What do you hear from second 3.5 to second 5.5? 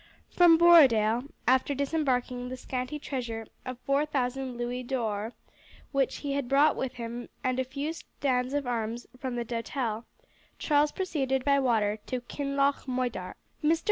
of four thousand louis d'or